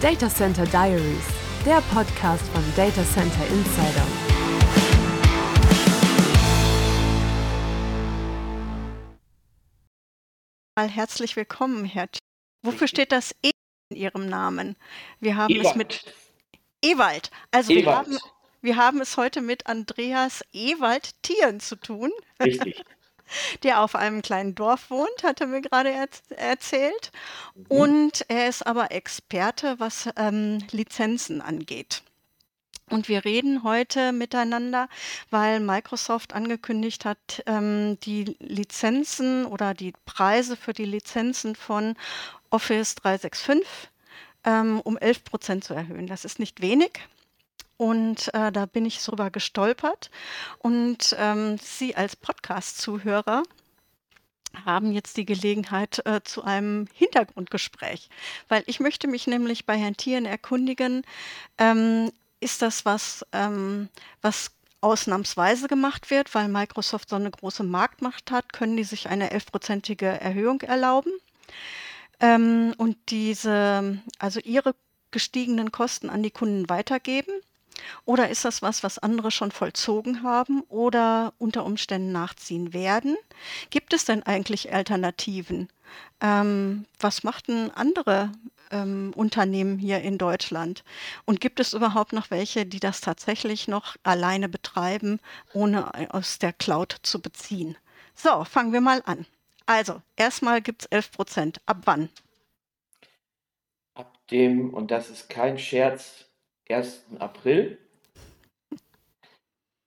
[0.00, 1.26] Data Center Diaries,
[1.66, 4.06] der Podcast von Data Center Insider.
[10.76, 12.08] Mal herzlich willkommen, Herr.
[12.12, 12.20] T
[12.62, 13.50] Wofür steht das E
[13.90, 14.76] in Ihrem Namen?
[15.18, 15.66] Wir haben Ewald.
[15.66, 16.14] es mit
[16.80, 17.32] Ewald.
[17.50, 17.84] Also Ewald.
[17.84, 18.18] Wir, haben,
[18.62, 22.12] wir haben es heute mit Andreas Ewald Thieren zu tun.
[22.40, 22.84] Richtig.
[23.62, 27.12] Der auf einem kleinen Dorf wohnt, hat er mir gerade er erzählt.
[27.54, 27.64] Mhm.
[27.68, 32.02] Und er ist aber Experte, was ähm, Lizenzen angeht.
[32.90, 34.88] Und wir reden heute miteinander,
[35.30, 41.96] weil Microsoft angekündigt hat, ähm, die Lizenzen oder die Preise für die Lizenzen von
[42.50, 43.90] Office 365
[44.44, 46.06] ähm, um 11 Prozent zu erhöhen.
[46.06, 46.92] Das ist nicht wenig.
[47.78, 50.10] Und äh, da bin ich drüber gestolpert.
[50.58, 53.42] Und ähm, Sie als Podcast-Zuhörer
[54.64, 58.08] haben jetzt die Gelegenheit äh, zu einem Hintergrundgespräch,
[58.48, 61.02] weil ich möchte mich nämlich bei Herrn Thieren erkundigen,
[61.58, 63.88] ähm, ist das was, ähm,
[64.22, 69.30] was ausnahmsweise gemacht wird, weil Microsoft so eine große Marktmacht hat, können die sich eine
[69.30, 71.12] elfprozentige Erhöhung erlauben?
[72.20, 74.74] Ähm, und diese, also ihre
[75.10, 77.32] gestiegenen Kosten an die Kunden weitergeben?
[78.04, 83.16] Oder ist das was, was andere schon vollzogen haben oder unter Umständen nachziehen werden?
[83.70, 85.68] Gibt es denn eigentlich Alternativen?
[86.20, 88.32] Ähm, was machten andere
[88.70, 90.84] ähm, Unternehmen hier in Deutschland?
[91.24, 95.20] Und gibt es überhaupt noch welche, die das tatsächlich noch alleine betreiben,
[95.52, 97.76] ohne aus der Cloud zu beziehen?
[98.14, 99.26] So, fangen wir mal an.
[99.66, 101.60] Also, erstmal gibt es 11 Prozent.
[101.66, 102.08] Ab wann?
[103.94, 106.27] Ab dem, und das ist kein Scherz,
[106.70, 107.06] 1.
[107.18, 107.78] April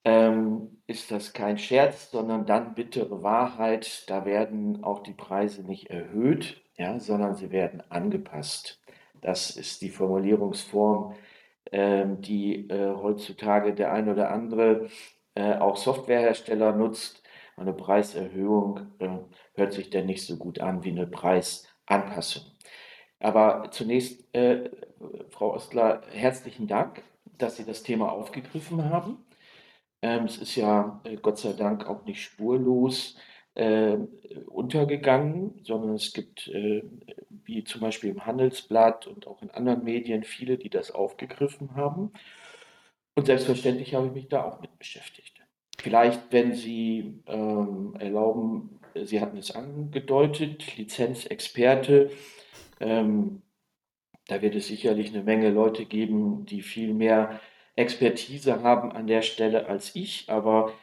[0.04, 4.10] ähm, ist das kein Scherz, sondern dann bittere Wahrheit.
[4.10, 8.82] Da werden auch die Preise nicht erhöht, ja, sondern sie werden angepasst.
[9.22, 11.16] Das ist die Formulierungsform,
[11.72, 14.90] ähm, die äh, heutzutage der ein oder andere
[15.36, 17.22] äh, auch Softwarehersteller nutzt.
[17.56, 19.20] Eine Preiserhöhung äh,
[19.54, 22.51] hört sich denn nicht so gut an wie eine Preisanpassung.
[23.22, 24.70] Aber zunächst, äh,
[25.30, 27.04] Frau Ostler, herzlichen Dank,
[27.38, 29.20] dass Sie das Thema aufgegriffen haben.
[30.02, 33.16] Ähm, es ist ja äh, Gott sei Dank auch nicht spurlos
[33.54, 33.98] äh,
[34.48, 36.84] untergegangen, sondern es gibt, äh,
[37.30, 42.12] wie zum Beispiel im Handelsblatt und auch in anderen Medien, viele, die das aufgegriffen haben.
[43.14, 45.42] Und selbstverständlich habe ich mich da auch mit beschäftigt.
[45.78, 52.10] Vielleicht, wenn Sie ähm, erlauben, Sie hatten es angedeutet, Lizenzexperte,
[52.82, 53.42] ähm,
[54.28, 57.40] da wird es sicherlich eine Menge Leute geben, die viel mehr
[57.76, 60.74] Expertise haben an der Stelle als ich, aber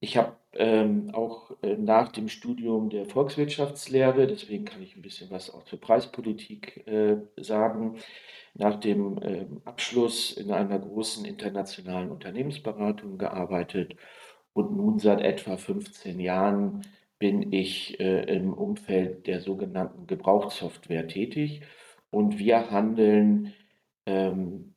[0.00, 5.30] ich habe ähm, auch äh, nach dem Studium der Volkswirtschaftslehre, deswegen kann ich ein bisschen
[5.30, 7.96] was auch zur Preispolitik äh, sagen,
[8.54, 13.96] nach dem äh, Abschluss in einer großen internationalen Unternehmensberatung gearbeitet
[14.52, 16.82] und nun seit etwa 15 Jahren
[17.18, 21.62] bin ich äh, im Umfeld der sogenannten Gebrauchssoftware tätig
[22.10, 23.54] und wir handeln
[24.06, 24.74] ähm,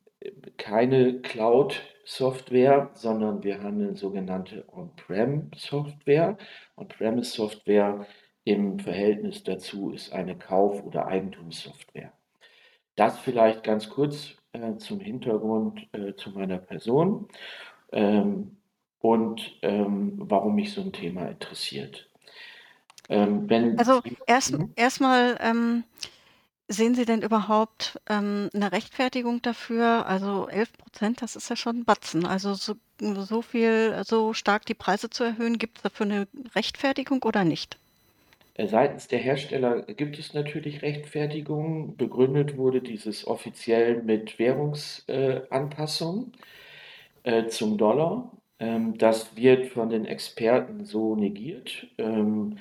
[0.56, 6.36] keine Cloud-Software, sondern wir handeln sogenannte On-Prem-Software.
[6.76, 8.06] On-Premise-Software
[8.44, 12.12] im Verhältnis dazu ist eine Kauf- oder Eigentumssoftware.
[12.96, 17.28] Das vielleicht ganz kurz äh, zum Hintergrund äh, zu meiner Person
[17.92, 18.58] ähm,
[18.98, 22.09] und ähm, warum mich so ein Thema interessiert.
[23.10, 24.72] Ähm, also erst, mhm.
[24.76, 25.84] erstmal ähm,
[26.68, 30.06] Sehen Sie denn überhaupt, ähm, 'ne Rechtfertigung dafür?
[30.06, 32.26] Also 11 Prozent, das ist ja schon 'n Batzen.
[32.26, 37.22] Also so so viel so stark die Preise zu erhöhen, gibt es dafür eine Rechtfertigung
[37.24, 37.76] oder nicht?
[38.54, 41.96] Äh, seitens der Hersteller gibt es natürlich Rechtfertigungen.
[41.96, 46.32] Begründet wurde dieses offiziell mit Währungsanpassungen
[47.24, 48.32] äh, äh, zum Dollar.
[48.58, 51.88] Ähm, das wird von den Experten so negiert.
[51.98, 52.56] Ähm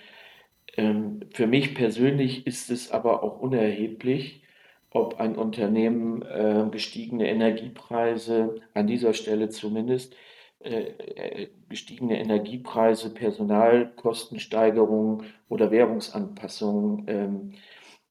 [0.80, 4.44] ähm, für mich persönlich ist es aber auch unerheblich,
[4.92, 10.16] ob ein Unternehmen äh, gestiegene Energiepreise, an dieser Stelle zumindest,
[10.62, 17.56] äh, äh, gestiegene Energiepreise, Personalkostensteigerungen oder Währungsanpassungen ähm,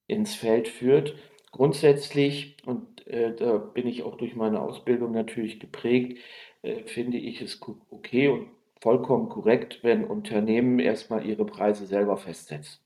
[0.07, 1.15] ins Feld führt.
[1.51, 6.19] Grundsätzlich, und äh, da bin ich auch durch meine Ausbildung natürlich geprägt,
[6.63, 7.59] äh, finde ich es
[7.91, 8.49] okay und
[8.81, 12.81] vollkommen korrekt, wenn Unternehmen erstmal ihre Preise selber festsetzen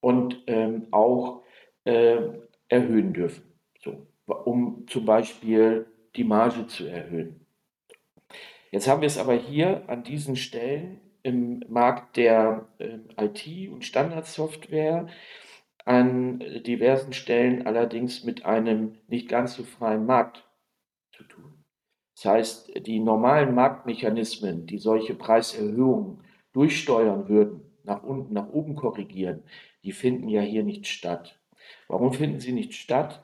[0.00, 1.42] und ähm, auch
[1.84, 2.18] äh,
[2.68, 3.44] erhöhen dürfen,
[3.82, 5.86] so, um zum Beispiel
[6.16, 7.46] die Marge zu erhöhen.
[8.70, 13.84] Jetzt haben wir es aber hier an diesen Stellen im Markt der äh, IT- und
[13.84, 15.08] Standardsoftware
[15.84, 20.45] an diversen Stellen allerdings mit einem nicht ganz so freien Markt.
[22.16, 26.24] Das heißt, die normalen Marktmechanismen, die solche Preiserhöhungen
[26.54, 29.42] durchsteuern würden, nach unten, nach oben korrigieren,
[29.84, 31.38] die finden ja hier nicht statt.
[31.88, 33.22] Warum finden sie nicht statt?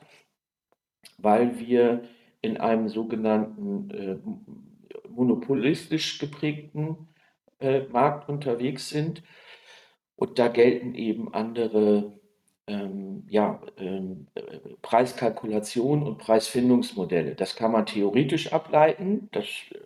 [1.17, 2.03] Weil wir
[2.41, 4.17] in einem sogenannten äh,
[5.09, 7.07] monopolistisch geprägten
[7.59, 9.23] äh, Markt unterwegs sind.
[10.15, 12.19] Und da gelten eben andere
[12.67, 14.41] ähm, ja, ähm, äh,
[14.81, 17.35] Preiskalkulation und Preisfindungsmodelle.
[17.35, 19.79] Das kann man theoretisch ableiten, das äh,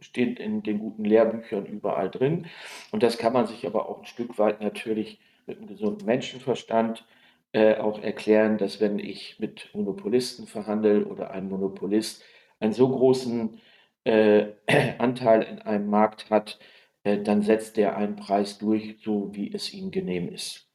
[0.00, 2.46] steht in den guten Lehrbüchern überall drin.
[2.90, 7.04] Und das kann man sich aber auch ein Stück weit natürlich mit einem gesunden Menschenverstand
[7.52, 12.24] äh, auch erklären, dass wenn ich mit Monopolisten verhandle oder ein Monopolist
[12.60, 13.60] einen so großen
[14.04, 14.46] äh,
[14.98, 16.58] Anteil in einem Markt hat,
[17.04, 20.71] äh, dann setzt der einen Preis durch, so wie es ihm genehm ist.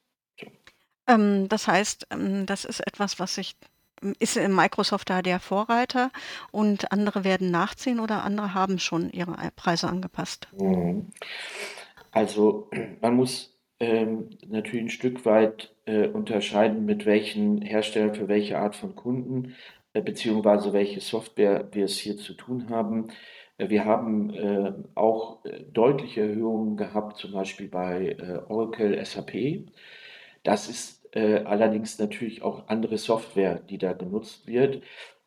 [1.07, 3.55] Ähm, das heißt, ähm, das ist etwas, was sich
[4.19, 6.11] ist Microsoft da der Vorreiter
[6.51, 10.47] und andere werden nachziehen oder andere haben schon ihre Preise angepasst?
[10.55, 11.07] Mhm.
[12.11, 12.69] Also
[13.01, 18.75] man muss ähm, natürlich ein Stück weit äh, unterscheiden, mit welchen Herstellern für welche Art
[18.75, 19.55] von Kunden
[19.93, 23.09] äh, beziehungsweise welche Software wir es hier zu tun haben.
[23.57, 28.15] Äh, wir haben äh, auch äh, deutliche Erhöhungen gehabt, zum Beispiel bei
[28.47, 29.65] Oracle SAP.
[30.43, 34.83] Das ist äh, allerdings natürlich auch andere Software, die da genutzt wird,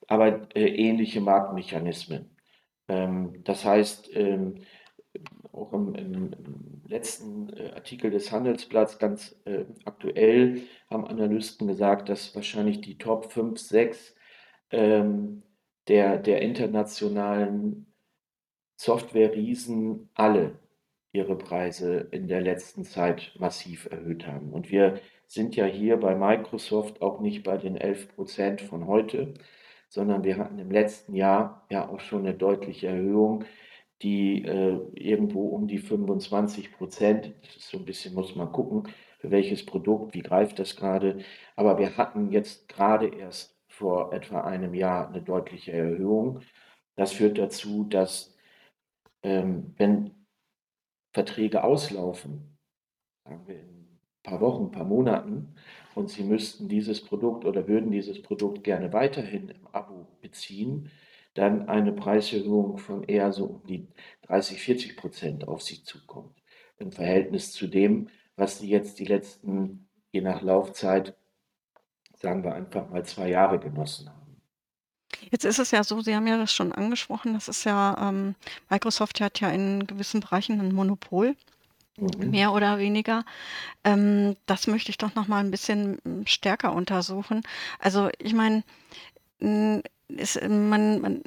[0.06, 2.36] aber äh, ähnliche Marktmechanismen.
[2.88, 4.62] Ähm, das heißt, ähm,
[5.52, 6.30] auch im, im,
[6.86, 13.32] letzten äh, Artikel des Handelsblatts ganz äh, aktuell haben Analysten gesagt, dass wahrscheinlich die Top
[13.32, 14.14] 5, 6
[14.70, 15.42] ähm,
[15.86, 17.86] der, der internationalen
[18.76, 20.58] Software-Riesen alle
[21.12, 24.52] ihre Preise in der letzten Zeit massiv erhöht haben.
[24.52, 25.00] Und wir
[25.30, 29.34] sind ja hier bei Microsoft auch nicht bei den 11 Prozent von heute,
[29.88, 33.44] sondern wir hatten im letzten Jahr ja auch schon eine deutliche Erhöhung,
[34.02, 39.64] die äh, irgendwo um die 25 Prozent, so ein bisschen, muss man gucken, für welches
[39.64, 41.20] Produkt, wie greift das gerade.
[41.54, 46.40] Aber wir hatten jetzt gerade erst vor etwa einem Jahr eine deutliche Erhöhung.
[46.96, 48.36] Das führt dazu, dass
[49.22, 50.26] ähm, wenn
[51.12, 52.58] Verträge auslaufen,
[53.24, 53.79] sagen wir in
[54.22, 55.54] paar Wochen, paar Monaten,
[55.94, 60.90] und Sie müssten dieses Produkt oder würden dieses Produkt gerne weiterhin im Abo beziehen,
[61.34, 63.88] dann eine Preiserhöhung von eher so um die
[64.22, 66.42] 30, 40 Prozent auf Sie zukommt.
[66.78, 71.16] Im Verhältnis zu dem, was Sie jetzt die letzten, je nach Laufzeit,
[72.16, 74.20] sagen wir einfach mal zwei Jahre genossen haben.
[75.30, 78.34] Jetzt ist es ja so, Sie haben ja das schon angesprochen, das ist ja, ähm,
[78.68, 81.36] Microsoft hat ja in gewissen Bereichen ein Monopol,
[82.00, 82.30] Mhm.
[82.30, 83.24] mehr oder weniger.
[83.84, 87.42] Ähm, das möchte ich doch noch mal ein bisschen hm, stärker untersuchen.
[87.78, 88.62] Also ich meine,
[89.40, 89.82] hm,
[90.16, 91.22] ist, man, man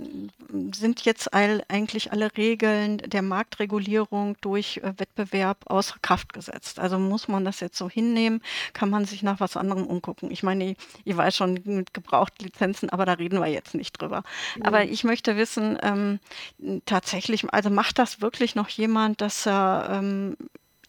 [0.74, 6.80] sind jetzt all, eigentlich alle Regeln der Marktregulierung durch äh, Wettbewerb außer Kraft gesetzt.
[6.80, 8.42] Also muss man das jetzt so hinnehmen,
[8.74, 10.32] kann man sich nach was anderem umgucken.
[10.32, 14.24] Ich meine, ich, ich weiß schon mit Gebrauchtlizenzen, aber da reden wir jetzt nicht drüber.
[14.58, 14.64] Mhm.
[14.64, 16.20] Aber ich möchte wissen, ähm,
[16.86, 20.36] tatsächlich, also macht das wirklich noch jemand, dass er ähm,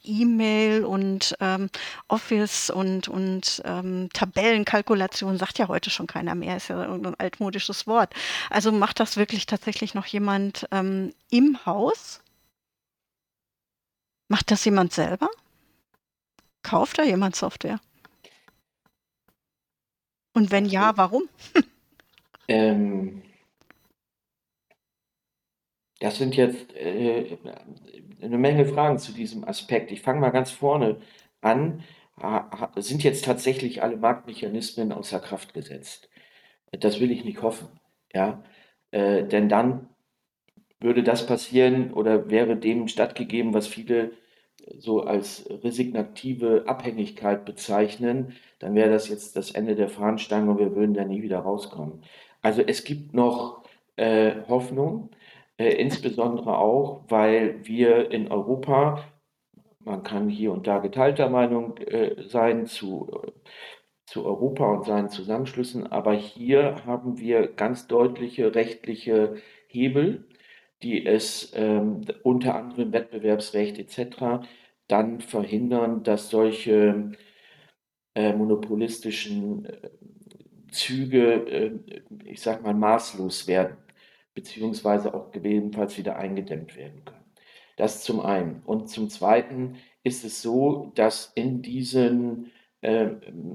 [0.05, 1.71] E-Mail und ähm,
[2.09, 7.87] Office und, und ähm, Tabellenkalkulation sagt ja heute schon keiner mehr, ist ja irgendein altmodisches
[7.87, 8.14] Wort.
[8.50, 12.21] Also macht das wirklich tatsächlich noch jemand ähm, im Haus?
[14.28, 15.28] Macht das jemand selber?
[16.62, 17.81] Kauft da jemand Software?
[20.33, 21.28] Und wenn ja, warum?
[22.49, 23.23] ähm,
[26.01, 27.37] das sind jetzt äh,
[28.21, 29.93] eine Menge Fragen zu diesem Aspekt.
[29.93, 30.97] Ich fange mal ganz vorne
[31.41, 31.83] an.
[32.77, 36.09] Sind jetzt tatsächlich alle Marktmechanismen außer Kraft gesetzt?
[36.73, 37.69] Das will ich nicht hoffen.
[38.13, 38.43] Ja?
[38.91, 39.89] Äh, denn dann
[40.81, 44.13] würde das passieren oder wäre dem stattgegeben, was viele
[44.79, 50.75] so als resignative Abhängigkeit bezeichnen, dann wäre das jetzt das Ende der Fahnenstange und wir
[50.75, 52.03] würden da nie wieder rauskommen.
[52.43, 53.65] Also es gibt noch
[53.97, 55.11] äh, Hoffnung.
[55.56, 59.04] Äh, insbesondere auch, weil wir in Europa,
[59.80, 63.30] man kann hier und da geteilter Meinung äh, sein zu, äh,
[64.06, 69.37] zu Europa und seinen Zusammenschlüssen, aber hier haben wir ganz deutliche rechtliche
[69.68, 70.28] Hebel,
[70.82, 74.46] die es ähm, unter anderem Wettbewerbsrecht etc.
[74.88, 77.12] dann verhindern, dass solche
[78.14, 79.68] äh, monopolistischen
[80.73, 81.80] Züge,
[82.25, 83.76] ich sag mal, maßlos werden
[84.35, 87.25] beziehungsweise auch gegebenenfalls wieder eingedämmt werden können.
[87.76, 88.62] Das zum einen.
[88.64, 93.11] Und zum zweiten ist es so, dass in diesen äh,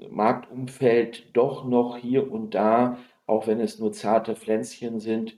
[0.10, 5.36] Marktumfeld doch noch hier und da, auch wenn es nur zarte Pflänzchen sind,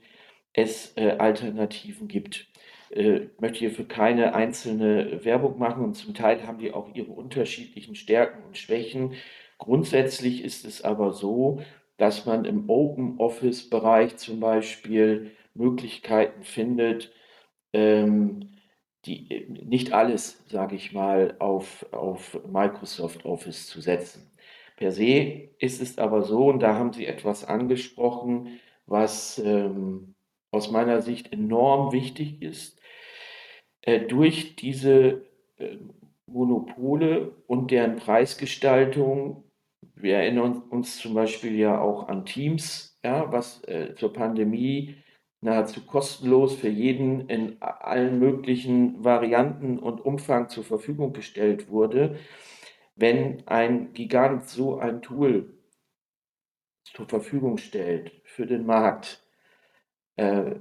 [0.52, 2.46] es äh, Alternativen gibt.
[2.90, 6.94] Äh, ich möchte hier für keine einzelne Werbung machen und zum Teil haben die auch
[6.94, 9.14] ihre unterschiedlichen Stärken und Schwächen.
[9.58, 11.60] Grundsätzlich ist es aber so,
[11.96, 17.12] dass man im Open Office Bereich zum Beispiel Möglichkeiten findet,
[17.72, 18.52] ähm,
[19.04, 24.30] die, nicht alles, sage ich mal, auf, auf Microsoft Office zu setzen.
[24.76, 30.14] Per se ist es aber so, und da haben Sie etwas angesprochen, was ähm,
[30.50, 32.80] aus meiner Sicht enorm wichtig ist,
[33.82, 35.26] äh, durch diese
[35.58, 35.76] äh,
[36.26, 39.44] Monopole und deren Preisgestaltung.
[39.94, 44.96] Wir erinnern uns zum Beispiel ja auch an Teams, ja, was äh, zur Pandemie
[45.40, 52.16] nahezu kostenlos für jeden in allen möglichen Varianten und Umfang zur Verfügung gestellt wurde.
[52.94, 55.58] Wenn ein Gigant so ein Tool
[56.84, 59.24] zur Verfügung stellt für den Markt,
[60.16, 60.56] äh,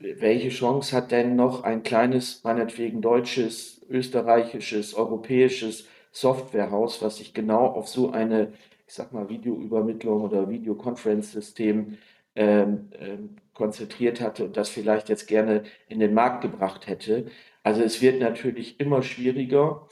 [0.00, 5.88] welche Chance hat denn noch ein kleines, meinetwegen deutsches, österreichisches, europäisches
[6.20, 8.52] Softwarehaus, was sich genau auf so eine,
[8.86, 11.98] ich sag mal, Videoübermittlung oder Videoconference-System
[12.34, 17.26] ähm, ähm, konzentriert hatte und das vielleicht jetzt gerne in den Markt gebracht hätte.
[17.62, 19.88] Also es wird natürlich immer schwieriger,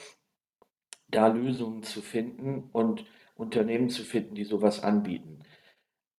[1.09, 3.05] da Lösungen zu finden und
[3.37, 5.41] Unternehmen zu finden, die sowas anbieten.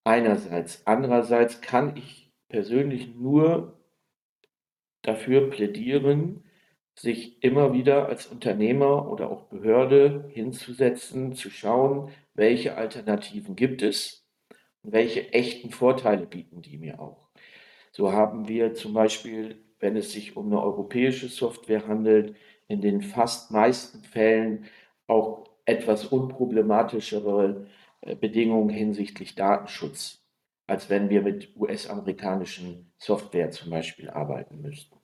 [0.03, 0.85] Einerseits.
[0.85, 3.77] Andererseits kann ich persönlich nur
[5.01, 6.43] dafür plädieren,
[6.99, 14.27] sich immer wieder als Unternehmer oder auch Behörde hinzusetzen, zu schauen, welche Alternativen gibt es
[14.83, 17.29] und welche echten Vorteile bieten die mir auch.
[17.91, 22.35] So haben wir zum Beispiel, wenn es sich um eine europäische Software handelt,
[22.67, 24.65] in den fast meisten Fällen
[25.07, 27.67] auch etwas unproblematischere
[28.01, 30.27] äh, Bedingungen hinsichtlich Datenschutz
[30.67, 34.96] als wenn wir mit US-amerikanischen Software zum Beispiel arbeiten müssten.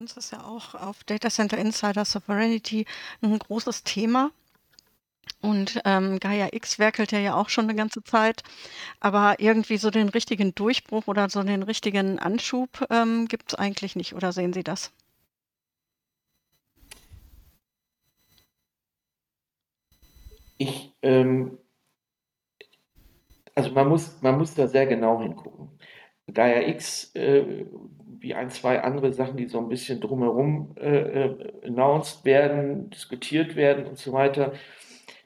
[0.00, 2.86] Das ist ja auch auf Data Center Insider Sovereignty
[3.20, 4.30] ein großes Thema.
[5.40, 8.42] Und ähm, Gaia X werkelt ja, ja auch schon eine ganze Zeit,
[9.00, 13.96] aber irgendwie so den richtigen Durchbruch oder so den richtigen Anschub ähm, gibt es eigentlich
[13.96, 14.14] nicht.
[14.14, 14.92] Oder sehen Sie das?
[20.58, 21.58] Ich ähm,
[23.54, 25.70] also man muss, man muss da sehr genau hingucken.
[26.32, 27.66] Gaia X, äh,
[28.20, 33.56] wie ein, zwei andere Sachen, die so ein bisschen drumherum äh, äh, announced werden, diskutiert
[33.56, 34.52] werden und so weiter,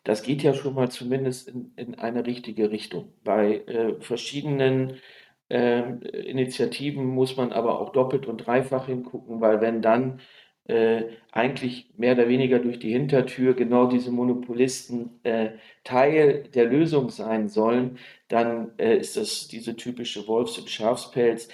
[0.04, 3.12] das geht ja schon mal zumindest in, in eine richtige Richtung.
[3.24, 4.94] Bei äh, verschiedenen
[5.48, 5.82] äh,
[6.28, 10.20] Initiativen muss man aber auch doppelt und dreifach hingucken, weil wenn dann
[10.64, 15.50] äh, eigentlich mehr oder weniger durch die Hintertür genau diese Monopolisten äh,
[15.84, 21.48] Teil der Lösung sein sollen, dann äh, ist das diese typische Wolfs- und Schafspelz.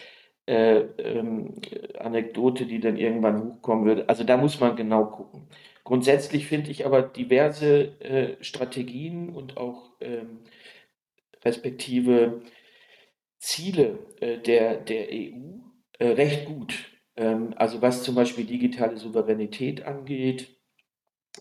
[0.48, 1.56] Äh, ähm,
[1.98, 4.08] Anekdote, die dann irgendwann hochkommen würde.
[4.08, 5.46] Also da muss man genau gucken.
[5.84, 10.38] Grundsätzlich finde ich aber diverse äh, Strategien und auch ähm,
[11.44, 12.40] respektive
[13.38, 15.58] Ziele äh, der, der EU
[16.00, 16.74] recht gut.
[17.16, 20.56] Ähm, also was zum Beispiel digitale Souveränität angeht,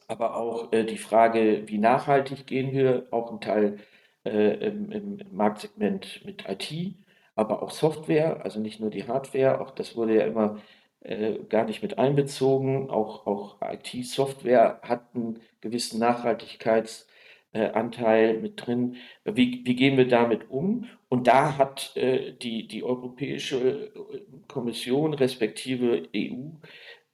[0.09, 3.77] aber auch äh, die Frage, wie nachhaltig gehen wir, auch ein Teil
[4.25, 6.95] äh, im, im, Marktsegment mit IT,
[7.37, 10.59] aber auch Software, also nicht nur die Hardware, auch das wurde ja immer
[11.01, 12.89] äh, gar nicht mit einbezogen.
[12.89, 17.05] Auch, auch IT-Software hat einen gewissen Nachhaltigkeits-
[17.53, 18.97] äh, mit drin.
[19.23, 20.87] Wie, wie gehen wir damit um?
[21.09, 26.49] Und da hat äh, die, die Europäische äh, Kommission respektive EU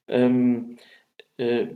[0.08, 0.78] ähm,
[1.38, 1.68] äh,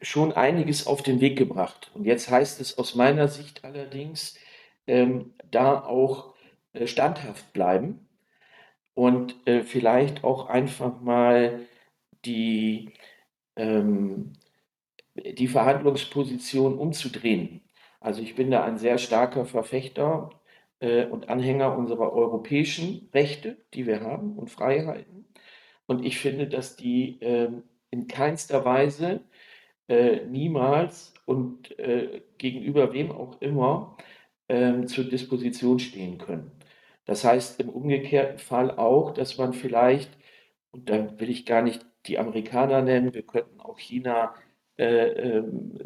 [0.00, 1.90] schon einiges auf den Weg gebracht.
[1.94, 4.38] Und jetzt heißt es aus meiner Sicht allerdings,
[4.86, 6.33] ähm, da auch
[6.74, 8.08] äh, standhaft bleiben
[8.94, 11.60] und äh, vielleicht auch einfach mal
[12.24, 12.92] die,
[13.56, 14.34] ähm,
[15.14, 17.62] die Verhandlungsposition umzudrehen.
[18.00, 20.30] Also ich bin da ein sehr starker Verfechter
[20.80, 25.26] äh, und Anhänger unserer europäischen Rechte, die wir haben und Freiheiten.
[25.86, 27.50] Und ich finde, dass die äh,
[27.90, 29.20] in keinster Weise
[29.88, 33.96] äh, niemals und äh, gegenüber wem auch immer
[34.48, 36.50] ähm, zur Disposition stehen können.
[37.06, 40.10] Das heißt im umgekehrten Fall auch, dass man vielleicht,
[40.72, 44.34] und da will ich gar nicht die Amerikaner nennen, wir könnten auch China
[44.78, 45.78] äh, ähm,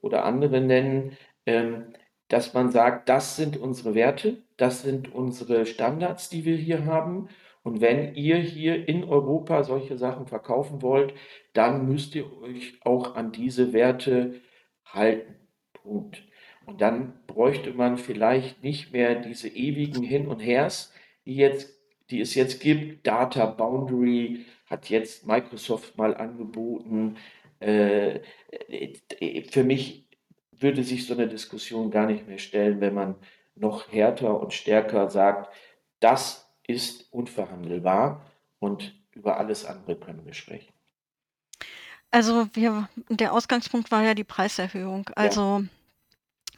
[0.00, 1.94] oder andere nennen, ähm,
[2.28, 7.28] dass man sagt, das sind unsere Werte, das sind unsere Standards, die wir hier haben.
[7.62, 11.14] Und wenn ihr hier in Europa solche Sachen verkaufen wollt,
[11.54, 14.40] dann müsst ihr euch auch an diese Werte
[14.84, 15.34] halten.
[15.72, 16.22] Punkt.
[16.66, 20.92] Und dann bräuchte man vielleicht nicht mehr diese ewigen Hin und Hers,
[21.26, 21.70] die, jetzt,
[22.10, 23.06] die es jetzt gibt.
[23.06, 27.16] Data Boundary hat jetzt Microsoft mal angeboten.
[27.60, 28.20] Äh,
[28.68, 30.06] äh, für mich
[30.52, 33.16] würde sich so eine Diskussion gar nicht mehr stellen, wenn man
[33.54, 35.52] noch härter und stärker sagt,
[36.00, 38.24] das ist unverhandelbar
[38.58, 40.72] und über alles andere können wir sprechen.
[42.10, 45.10] Also wir, der Ausgangspunkt war ja die Preiserhöhung.
[45.16, 45.68] Also ja.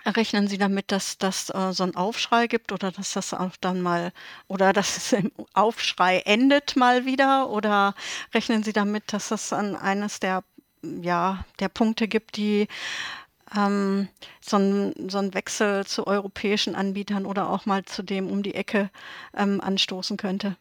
[0.07, 3.81] Rechnen Sie damit, dass das äh, so ein Aufschrei gibt oder dass das auch dann
[3.81, 4.13] mal
[4.49, 7.95] oder dass es im Aufschrei endet mal wieder oder
[8.35, 10.45] rechnen Sie damit, dass das an eines der
[10.83, 12.69] ja der Punkte gibt, die
[13.57, 14.09] ähm,
[14.41, 18.55] so ein so 'n Wechsel zu europäischen Anbietern oder auch mal zu dem um die
[18.55, 18.91] Ecke,
[19.37, 20.57] ähm, anstoßen könnte?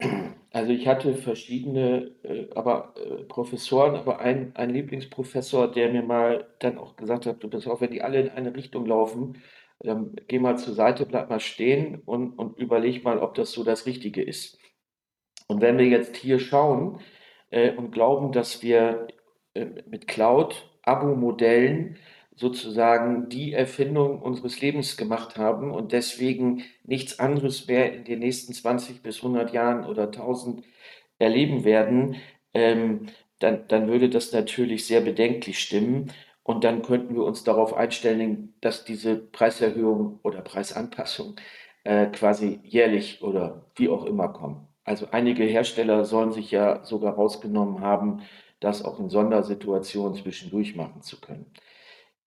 [0.58, 6.48] Also, ich hatte verschiedene, äh, aber, äh, Professoren, aber ein ein Lieblingsprofessor, der mir mal
[6.58, 9.40] dann auch gesagt hat: „Du pass auf, wenn die alle in eine Richtung laufen,
[9.84, 13.62] ähm, geh mal zur Seite, bleib mal stehen und und überleg mal, ob das so
[13.62, 14.58] das Richtige ist.“
[15.48, 17.00] Und wenn wir jetzt hier schauen,
[17.50, 19.08] äh, und glauben, dass wir,
[19.54, 21.98] äh, mit Cloud Abo-Modellen
[22.38, 28.52] sozusagen die Erfindung unseres Lebens gemacht haben und deswegen nichts anderes mehr in den nächsten
[28.52, 30.64] 20 bis 100 Jahren oder 1000
[31.18, 32.16] erleben werden,
[32.54, 33.06] ähm,
[33.40, 36.12] dann, dann würde das natürlich sehr bedenklich stimmen.
[36.44, 41.36] Und dann könnten wir uns darauf einstellen, dass diese Preiserhöhung oder Preisanpassung
[41.84, 44.66] äh, quasi jährlich oder wie auch immer kommen.
[44.84, 48.22] Also einige Hersteller sollen sich ja sogar rausgenommen haben,
[48.60, 51.52] das auch in Sondersituationen zwischendurch machen zu können.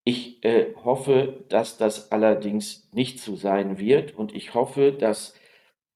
[0.04, 5.36] Ich äh, hoffe, dass das allerdings nicht so sein wird und ich hoffe, dass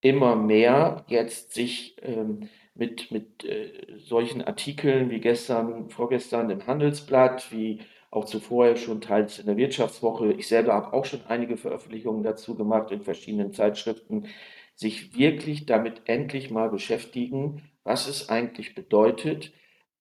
[0.01, 7.51] immer mehr jetzt sich ähm, mit, mit äh, solchen Artikeln wie gestern, vorgestern im Handelsblatt,
[7.51, 7.79] wie
[8.11, 12.55] auch zuvor schon teils in der Wirtschaftswoche, ich selber habe auch schon einige Veröffentlichungen dazu
[12.55, 14.27] gemacht in verschiedenen Zeitschriften,
[14.75, 19.51] sich wirklich damit endlich mal beschäftigen, was es eigentlich bedeutet,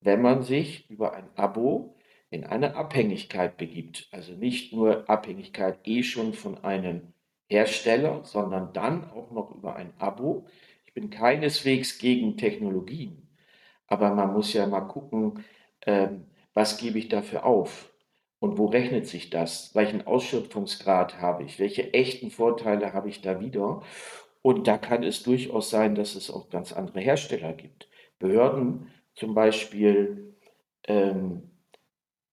[0.01, 1.94] wenn man sich über ein Abo
[2.35, 4.09] in eine Abhängigkeit begibt.
[4.11, 7.13] Also nicht nur Abhängigkeit eh schon von einem
[7.47, 10.45] Hersteller, sondern dann auch noch über ein Abo.
[10.85, 13.29] Ich bin keineswegs gegen Technologien,
[13.87, 15.45] aber man muss ja mal gucken,
[15.85, 17.93] ähm, was gebe ich dafür auf
[18.39, 19.73] und wo rechnet sich das?
[19.73, 21.59] Welchen Ausschöpfungsgrad habe ich?
[21.59, 23.81] Welche echten Vorteile habe ich da wieder?
[24.41, 27.87] Und da kann es durchaus sein, dass es auch ganz andere Hersteller gibt.
[28.19, 30.35] Behörden zum Beispiel
[30.87, 31.54] ähm,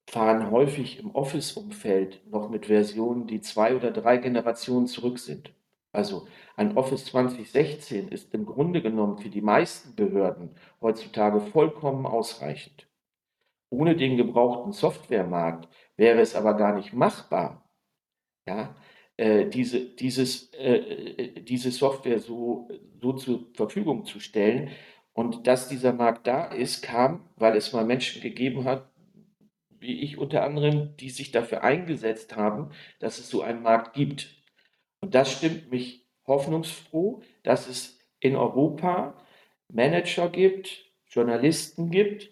[0.07, 5.53] fahren häufig im Office-Umfeld noch mit Versionen, die zwei oder drei Generationen zurück sind.
[5.93, 12.89] Also ein Office 2016 ist im Grunde genommen für die meisten Behörden heutzutage vollkommen ausreichend.
[13.71, 17.69] Ohne den gebrauchten Softwaremarkt wäre es aber gar nicht machbar,
[18.47, 18.75] ja,
[19.17, 22.69] äh, diese, dieses, äh, äh diese Software so,
[23.01, 24.71] so zur Verfügung zu stellen,
[25.15, 28.89] und dass dieser Markt da ist, kam, weil es mal Menschen gegeben hat,
[29.83, 34.35] wie ich unter anderem, die sich dafür eingesetzt haben, dass es so einen Markt gibt.
[35.01, 39.15] Und das stimmt mich hoffnungsfroh, dass es in Europa
[39.69, 42.31] Manager gibt, Journalisten gibt,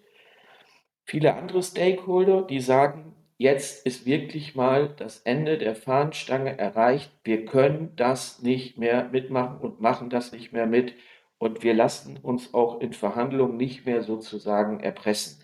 [1.05, 7.11] viele andere Stakeholder, die sagen, jetzt ist wirklich mal das Ende der Fahnenstange erreicht.
[7.25, 10.95] Wir können das nicht mehr mitmachen und machen das nicht mehr mit.
[11.39, 15.43] Und wir lassen uns auch in Verhandlungen nicht mehr sozusagen erpressen.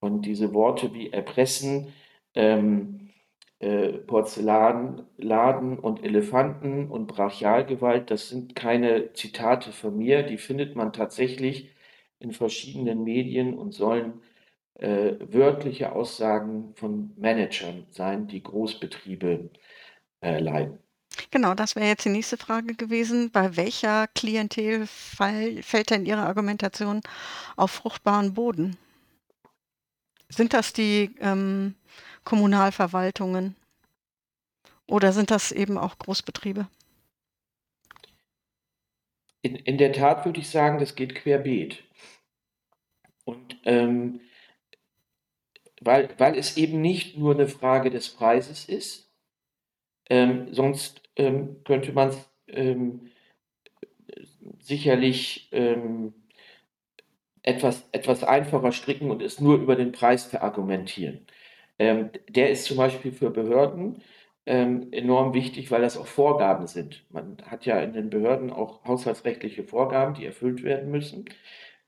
[0.00, 1.92] Und diese Worte wie erpressen,
[2.34, 3.10] ähm,
[3.58, 10.92] äh, Porzellanladen und Elefanten und Brachialgewalt, das sind keine Zitate von mir, die findet man
[10.92, 11.70] tatsächlich
[12.18, 14.20] in verschiedenen Medien und sollen
[14.74, 19.50] äh, wörtliche Aussagen von Managern sein, die Großbetriebe
[20.20, 20.78] äh, leiten.
[21.30, 23.30] Genau, das wäre jetzt die nächste Frage gewesen.
[23.30, 27.00] Bei welcher Klientel fall fällt denn Ihre Argumentation
[27.56, 28.76] auf fruchtbaren Boden?
[30.28, 31.74] Sind das die, ähm,
[32.24, 33.54] Kommunalverwaltungen
[34.86, 36.68] oder sind das eben auch Großbetriebe?
[39.42, 41.84] In in der Tat würde ich sagen, das geht querbeet.
[43.24, 44.20] Und, ähm
[45.80, 49.10] weil weil es eben nicht nur eine Frage des Preises ist,
[50.08, 53.10] ähm, sonst ähm, könnte man es ähm,
[54.60, 56.14] sicherlich ähm,
[57.46, 61.26] etwas, etwas einfacher stricken und es nur über den Preis verargumentieren.
[61.78, 64.02] Ähm, der ist zum Beispiel für Behörden
[64.46, 67.04] ähm, enorm wichtig, weil das auch Vorgaben sind.
[67.10, 71.26] Man hat ja in den Behörden auch haushaltsrechtliche Vorgaben, die erfüllt werden müssen.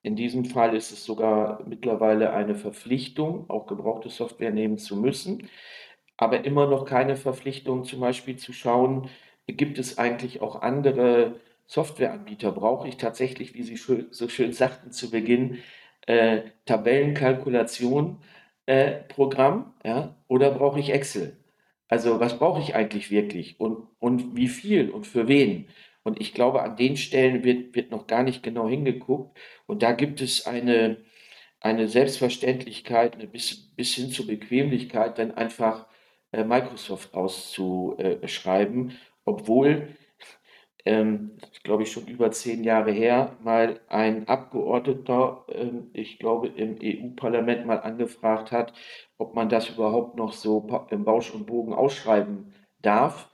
[0.02, 5.48] In diesem Fall ist es sogar mittlerweile eine Verpflichtung, auch gebrauchte Software nehmen zu müssen,
[6.16, 9.10] aber immer noch keine Verpflichtung, zum Beispiel zu schauen,
[9.46, 12.50] gibt es eigentlich auch andere Softwareanbieter?
[12.50, 15.58] Brauche ich tatsächlich, wie Sie so schön sagten zu Beginn,
[16.06, 18.18] äh, Tabellenkalkulation,
[18.66, 21.36] äh, Programm, ja, oder brauche ich Excel?
[21.88, 25.68] Also was brauche ich eigentlich wirklich und, und wie viel und für wen?
[26.02, 29.38] Und ich glaube, an den Stellen wird, wird noch gar nicht genau hingeguckt.
[29.66, 30.98] Und da gibt es eine,
[31.60, 35.86] eine Selbstverständlichkeit, eine bis, bis hin zur Bequemlichkeit, dann einfach
[36.32, 38.92] äh, Microsoft auszuschreiben,
[39.24, 39.88] obwohl
[40.84, 41.32] ähm,
[41.64, 47.66] glaube ich, schon über zehn Jahre her, mal ein Abgeordneter, ähm, ich glaube, im EU-Parlament
[47.66, 48.72] mal angefragt hat,
[49.18, 53.30] ob man das überhaupt noch so im Bausch und Bogen ausschreiben darf.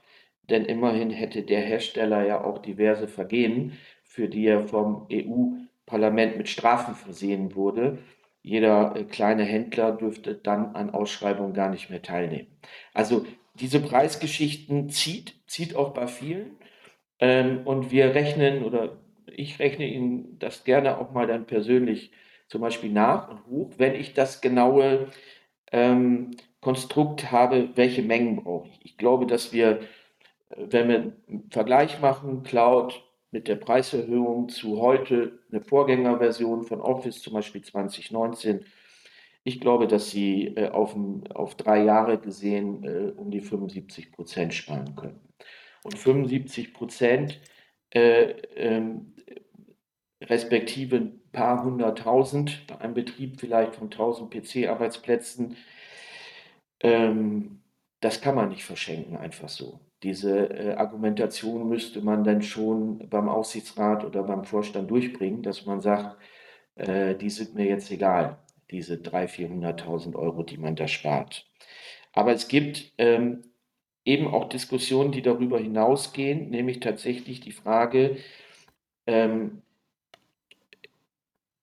[0.49, 6.49] Denn immerhin hätte der Hersteller ja auch diverse Vergehen, für die er vom EU-Parlament mit
[6.49, 7.99] Strafen versehen wurde.
[8.41, 12.47] Jeder äh, kleine Händler dürfte dann an Ausschreibungen gar nicht mehr teilnehmen.
[12.93, 16.57] Also diese Preisgeschichten zieht, zieht auch bei vielen.
[17.19, 18.97] Ähm, und wir rechnen oder
[19.27, 22.11] ich rechne Ihnen das gerne auch mal dann persönlich
[22.47, 25.07] zum Beispiel nach und hoch, wenn ich das genaue
[25.71, 28.79] ähm, Konstrukt habe, welche Mengen brauche ich.
[28.83, 29.81] Ich glaube, dass wir,
[30.49, 30.95] äh, wenn wir
[31.27, 37.61] einen Vergleich machen, Cloud mit der Preiserhöhung zu heute, eine Vorgängerversion von Office, zum Beispiel
[37.61, 38.65] 2019,
[39.43, 40.95] ich glaube, dass Sie äh, auf,
[41.33, 45.24] auf drei Jahre gesehen äh, um die 75 Prozent sparen können
[45.85, 47.39] und 75 Prozent
[47.91, 49.13] äh, ähm,
[50.19, 55.57] respektive ein paar hunderttausend bei einem Betrieb vielleicht von 1000 PC-Arbeitsplätzen,
[56.79, 57.61] ähm,
[58.01, 59.79] das kann man nicht verschenken einfach so.
[60.01, 65.81] Diese äh, Argumentation müsste man dann schon beim Aufsichtsrat oder beim Vorstand durchbringen, dass man
[65.81, 66.17] sagt,
[66.75, 68.39] äh, die sind mir jetzt egal,
[68.71, 71.45] diese 300.000, 400.000 Euro, die man da spart.
[72.11, 73.43] Aber es gibt ähm,
[74.05, 78.17] eben auch Diskussionen, die darüber hinausgehen, nämlich tatsächlich die Frage,
[79.07, 79.63] ähm,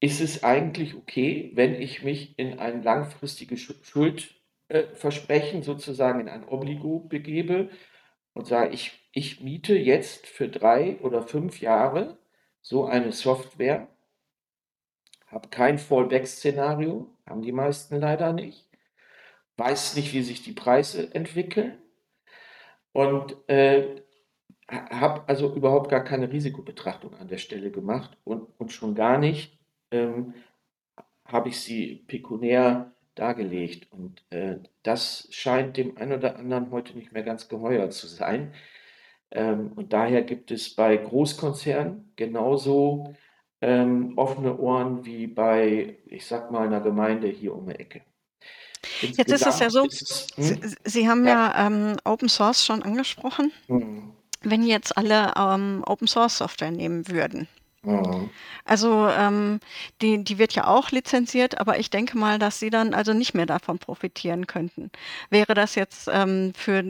[0.00, 6.44] ist es eigentlich okay, wenn ich mich in ein langfristiges Schuldversprechen, äh, sozusagen in ein
[6.44, 7.70] Obligo begebe
[8.34, 12.18] und sage, ich, ich miete jetzt für drei oder fünf Jahre
[12.60, 13.86] so eine Software,
[15.28, 18.68] habe kein Fallback-Szenario, haben die meisten leider nicht,
[19.56, 21.81] weiß nicht, wie sich die Preise entwickeln
[22.92, 24.02] und äh,
[24.68, 29.58] habe also überhaupt gar keine Risikobetrachtung an der Stelle gemacht und, und schon gar nicht
[29.90, 30.34] ähm,
[31.26, 33.90] habe ich sie pekunär dargelegt.
[33.92, 38.54] Und äh, das scheint dem einen oder anderen heute nicht mehr ganz geheuer zu sein.
[39.30, 43.14] Ähm, und daher gibt es bei Großkonzernen genauso
[43.60, 48.02] ähm, offene Ohren wie bei, ich sag mal, einer Gemeinde hier um die Ecke.
[49.00, 50.42] Jetzt ist es ja so, es, hm?
[50.42, 53.52] Sie, Sie, haben ja, ja ähm, Open Source schon angesprochen.
[53.68, 54.12] Hm.
[54.42, 57.46] Wenn jetzt alle ähm, Open Source Software nehmen würden,
[57.84, 58.30] Mhm.
[58.64, 59.58] Also ähm,
[60.00, 63.34] die, die wird ja auch lizenziert, aber ich denke mal, dass sie dann also nicht
[63.34, 64.90] mehr davon profitieren könnten.
[65.30, 66.84] Wäre das jetzt ähm, für,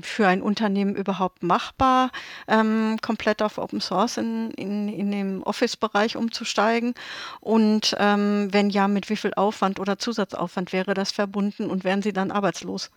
[0.00, 2.10] für ein Unternehmen überhaupt machbar,
[2.48, 6.94] ähm, komplett auf Open Source in, in, in dem Office-Bereich umzusteigen?
[7.40, 12.02] Und ähm, wenn ja, mit wie viel Aufwand oder Zusatzaufwand wäre das verbunden und wären
[12.02, 12.90] sie dann arbeitslos?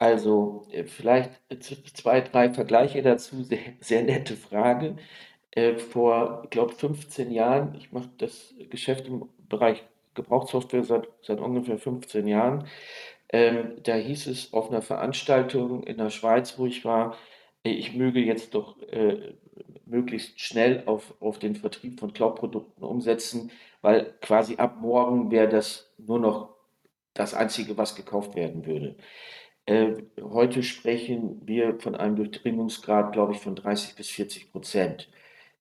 [0.00, 1.32] Also, äh, vielleicht
[1.94, 3.42] zwei, drei Vergleiche dazu.
[3.42, 4.96] Sehr, sehr nette Frage.
[5.50, 11.40] Äh, vor, ich glaube, 15 Jahren, ich mache das Geschäft im Bereich Gebrauchssoftware seit, seit
[11.40, 12.66] ungefähr 15 Jahren.
[13.30, 17.16] Ähm, da hieß es auf einer Veranstaltung in der Schweiz, wo ich war,
[17.62, 19.34] ich möge jetzt doch äh,
[19.84, 23.50] möglichst schnell auf, auf den Vertrieb von Cloud-Produkten umsetzen,
[23.82, 26.54] weil quasi ab morgen wäre das nur noch
[27.14, 28.96] das Einzige, was gekauft werden würde.
[29.66, 35.10] Äh, heute sprechen wir von einem Durchdringungsgrad, glaube ich, von 30 bis 40 Prozent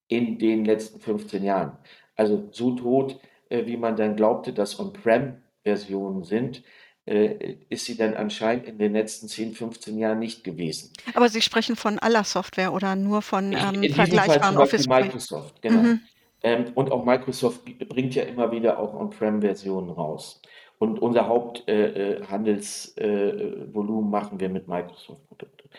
[0.07, 1.77] in den letzten 15 Jahren.
[2.15, 6.63] Also so tot, äh, wie man dann glaubte, dass On-Prem-Versionen sind,
[7.07, 10.91] ist sie dann anscheinend in den letzten 10, 15 Jahren nicht gewesen.
[11.13, 15.81] Aber Sie sprechen von aller Software oder nur von ähm, in vergleichbaren Office Microsoft, genau.
[15.83, 16.01] Mhm.
[16.43, 20.41] Ähm, und auch Microsoft bringt ja immer wieder auch On-Prem-Versionen raus.
[20.79, 25.69] Und unser Haupthandelsvolumen äh, äh, machen wir mit Microsoft-Produkten.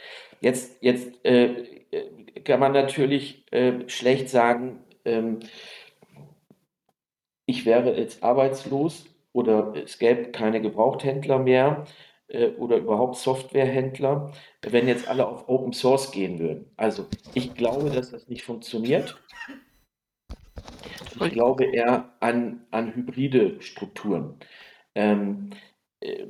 [0.40, 1.84] Jetzt, jetzt äh,
[2.44, 5.38] kann man natürlich äh, schlecht sagen, ähm,
[7.46, 11.84] ich wäre jetzt arbeitslos oder es gäbe keine Gebrauchthändler mehr
[12.28, 16.70] äh, oder überhaupt Softwarehändler, wenn jetzt alle auf Open Source gehen würden.
[16.76, 19.20] Also ich glaube, dass das nicht funktioniert.
[21.20, 24.36] Ich glaube eher an, an hybride Strukturen.
[24.94, 25.50] Ähm,
[26.00, 26.26] äh,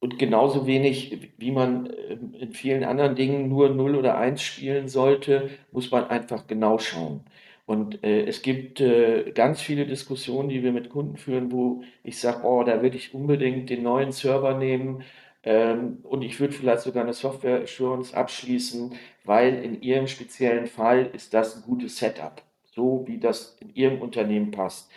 [0.00, 4.88] und genauso wenig, wie man äh, in vielen anderen Dingen nur 0 oder 1 spielen
[4.88, 7.24] sollte, muss man einfach genau schauen.
[7.72, 12.20] Und äh, es gibt äh, ganz viele Diskussionen, die wir mit Kunden führen, wo ich
[12.20, 15.04] sage, oh, da würde ich unbedingt den neuen Server nehmen
[15.42, 21.06] ähm, und ich würde vielleicht sogar eine Software Assurance abschließen, weil in Ihrem speziellen Fall
[21.14, 24.90] ist das ein gutes Setup, so wie das in Ihrem Unternehmen passt.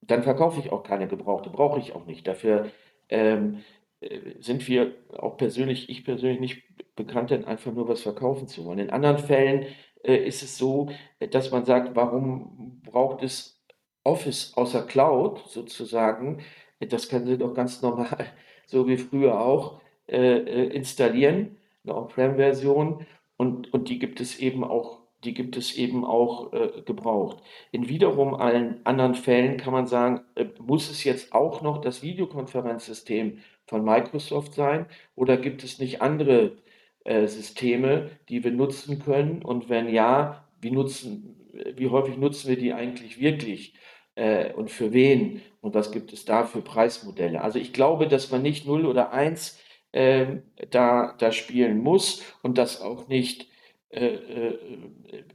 [0.00, 2.26] Dann verkaufe ich auch keine gebrauchte, brauche ich auch nicht.
[2.26, 2.70] Dafür
[3.10, 3.64] ähm,
[4.00, 6.62] äh, sind wir auch persönlich, ich persönlich nicht
[6.96, 8.78] bekannt, denn einfach nur was verkaufen zu wollen.
[8.78, 9.66] In anderen Fällen
[10.02, 10.90] ist es so,
[11.30, 13.62] dass man sagt, warum braucht es
[14.04, 16.42] Office außer Cloud sozusagen?
[16.80, 18.26] Das können Sie doch ganz normal,
[18.66, 23.06] so wie früher auch, äh, äh installieren, eine On-Prem-Version.
[23.36, 27.42] Und, und die gibt es eben auch die gibt es eben auch äh, gebraucht.
[27.70, 32.02] In wiederum allen anderen Fällen kann man sagen, äh, muss es jetzt auch noch das
[32.02, 36.56] Videokonferenzsystem von Microsoft sein oder gibt es nicht andere
[37.04, 39.42] äh, Systeme, die wir nutzen können?
[39.42, 41.36] Und wenn ja, wie, nutzen,
[41.76, 43.74] wie häufig nutzen wir die eigentlich wirklich
[44.14, 45.42] äh, und für wen?
[45.60, 47.40] Und was gibt es da für Preismodelle?
[47.42, 49.58] Also ich glaube, dass man nicht 0 oder 1
[49.92, 50.38] äh,
[50.70, 53.48] da, da spielen muss und das auch nicht
[53.92, 54.58] äh, äh,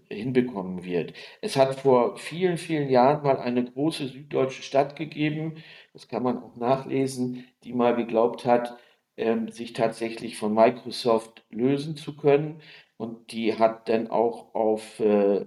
[0.09, 1.13] hinbekommen wird.
[1.41, 6.41] Es hat vor vielen, vielen Jahren mal eine große süddeutsche Stadt gegeben, das kann man
[6.41, 8.75] auch nachlesen, die mal geglaubt hat,
[9.17, 12.61] ähm, sich tatsächlich von Microsoft lösen zu können.
[12.97, 15.45] Und die hat dann auch auf, äh,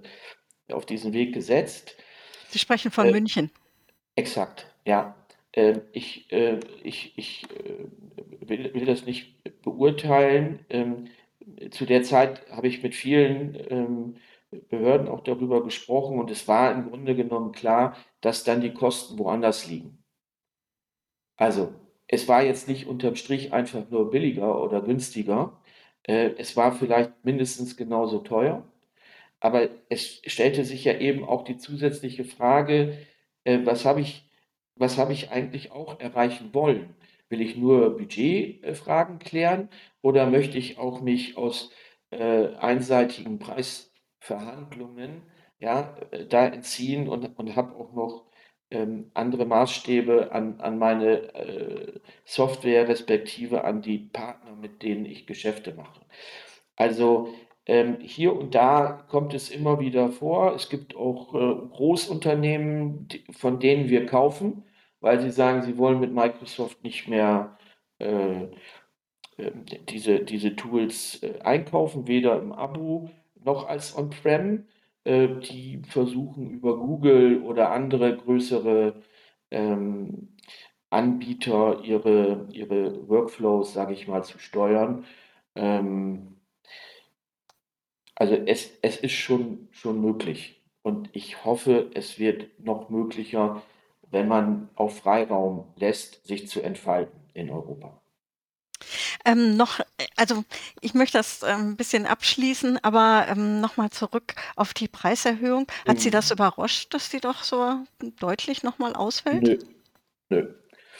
[0.70, 1.96] auf diesen Weg gesetzt.
[2.48, 3.50] Sie sprechen von äh, München.
[4.16, 5.16] Exakt, ja.
[5.52, 10.64] Ähm, ich, äh, ich, ich äh, will, will, das nicht beurteilen.
[10.68, 11.08] Ähm,
[11.70, 14.16] zu der Zeit habe ich mit vielen ähm,
[14.68, 19.18] Behörden auch darüber gesprochen und es war im Grunde genommen klar, dass dann die Kosten
[19.18, 20.02] woanders liegen.
[21.36, 21.72] Also
[22.12, 25.60] es war jetzt nicht unterm Strich einfach nur billiger oder günstiger.
[26.02, 28.64] Äh, es war vielleicht mindestens genauso teuer.
[29.40, 32.98] Aber es stellte sich ja eben auch die zusätzliche Frage,
[33.44, 34.28] äh, was habe ich,
[34.76, 36.94] was habe ich eigentlich auch erreichen wollen?
[37.28, 39.68] Will ich nur Budgetfragen klären
[40.02, 41.70] oder möchte ich auch mich aus
[42.10, 45.22] äh, einseitigen Preisverhandlungen
[45.60, 48.29] ja, äh, da entziehen und, und habe auch noch
[48.70, 55.26] ähm, andere Maßstäbe an, an meine äh, Software respektive an die Partner, mit denen ich
[55.26, 56.00] Geschäfte mache.
[56.76, 57.28] Also
[57.66, 60.54] ähm, hier und da kommt es immer wieder vor.
[60.54, 64.64] Es gibt auch äh, Großunternehmen, die, von denen wir kaufen
[65.00, 67.58] weil sie sagen, sie wollen mit Microsoft nicht mehr
[67.98, 68.44] äh,
[69.38, 73.10] ähm, diese, diese Tools äh, einkaufen, weder im Abo
[73.42, 74.66] noch als On-Prem.
[75.10, 79.02] Äh, die versuchen über Google oder andere größere
[79.50, 80.36] ähm,
[80.90, 85.04] Anbieter ihre, ihre Workflows, sage ich mal, zu steuern.
[85.56, 86.36] Ähm,
[88.14, 90.62] also es, es ist schon, schon möglich.
[90.82, 93.62] Und ich hoffe, es wird noch möglicher,
[94.10, 97.99] wenn man auch Freiraum lässt, sich zu entfalten in Europa.
[99.24, 99.80] Ähm, noch,
[100.16, 100.44] also
[100.80, 105.66] ich möchte das ähm, ein bisschen abschließen, aber ähm, nochmal zurück auf die Preiserhöhung.
[105.86, 106.00] Hat mhm.
[106.00, 107.76] Sie das überrascht, dass die doch so
[108.18, 109.42] deutlich nochmal ausfällt?
[109.42, 109.58] Nö.
[110.30, 110.54] Nö.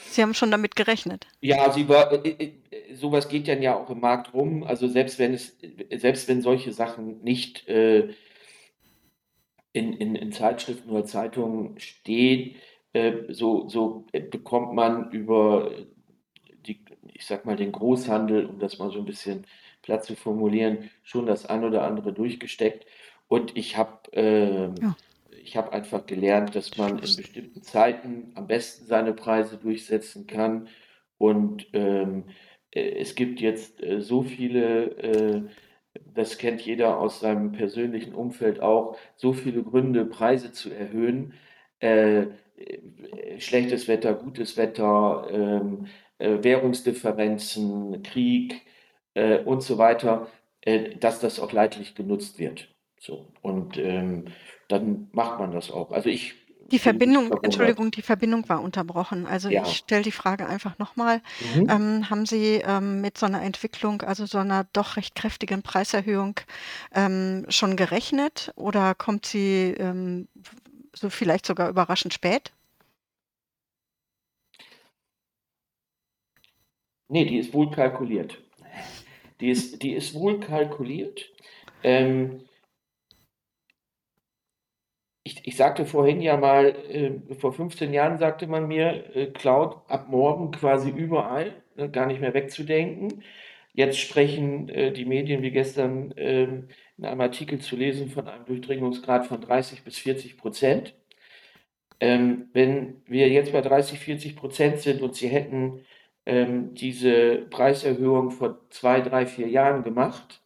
[0.09, 1.27] Sie haben schon damit gerechnet.
[1.39, 4.63] Ja, sie war, äh, äh, äh, sowas geht dann ja auch im Markt rum.
[4.63, 5.57] Also selbst wenn es,
[5.95, 8.09] selbst wenn solche Sachen nicht äh,
[9.73, 12.55] in, in, in Zeitschriften oder Zeitungen stehen,
[12.93, 15.71] äh, so, so bekommt man über
[17.13, 19.45] ich sag mal, den Großhandel, um das mal so ein bisschen
[19.81, 22.85] platt zu formulieren, schon das ein oder andere durchgesteckt.
[23.27, 24.95] Und ich habe äh, ja.
[25.43, 30.67] ich hab einfach gelernt, dass man in bestimmten Zeiten am besten seine Preise durchsetzen kann.
[31.17, 32.25] Und ähm,
[32.71, 35.41] äh, es gibt jetzt äh, so viele, äh,
[36.13, 41.33] das kennt jeder aus seinem persönlichen Umfeld auch, so viele Gründe, Preise zu erhöhen.
[41.79, 42.27] Äh,
[43.39, 46.10] schlechtes Wetter, gutes Wetter, ähm, äh,
[46.43, 48.61] Währungsdifferenzen, Krieg
[49.13, 50.27] äh, und so weiter,
[50.61, 52.67] äh, dass das auch leidlich genutzt wird.
[52.99, 53.27] So.
[53.41, 54.25] Und ähm,
[54.67, 55.91] dann macht man das auch.
[55.91, 56.35] Also ich
[56.71, 59.25] die Verbindung, Entschuldigung, die Verbindung war unterbrochen.
[59.25, 59.63] Also ja.
[59.63, 61.21] ich stelle die Frage einfach nochmal.
[61.55, 61.69] Mhm.
[61.69, 66.39] Ähm, haben Sie ähm, mit so einer Entwicklung, also so einer doch recht kräftigen Preiserhöhung
[66.95, 70.29] ähm, schon gerechnet oder kommt sie ähm,
[70.93, 72.53] so vielleicht sogar überraschend spät?
[77.11, 78.41] Nee, die ist wohl kalkuliert.
[79.41, 81.29] Die ist, die ist wohl kalkuliert.
[81.83, 82.45] Ähm,
[85.23, 89.81] ich, ich sagte vorhin ja mal, äh, vor 15 Jahren sagte man mir, äh, Cloud
[89.89, 93.23] ab morgen quasi überall, ne, gar nicht mehr wegzudenken.
[93.73, 98.45] Jetzt sprechen äh, die Medien wie gestern ähm, in einem Artikel zu lesen von einem
[98.45, 100.95] Durchdringungsgrad von 30 bis 40 Prozent.
[101.99, 105.85] Ähm, wenn wir jetzt bei 30, 40 Prozent sind und Sie hätten
[106.25, 110.41] ähm, diese Preiserhöhung vor zwei, drei, vier Jahren gemacht,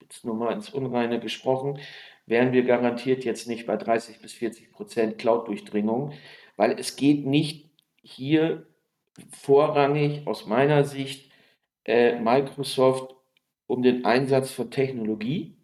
[0.00, 1.78] jetzt nur mal ins Unreine gesprochen,
[2.26, 6.12] wären wir garantiert jetzt nicht bei 30 bis 40 Prozent Cloud-Durchdringung,
[6.56, 7.70] weil es geht nicht
[8.02, 8.66] hier
[9.30, 11.30] vorrangig aus meiner Sicht
[11.84, 13.14] äh, Microsoft
[13.66, 15.56] um den Einsatz von Technologie.